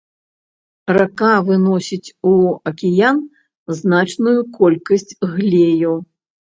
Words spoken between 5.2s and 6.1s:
глею.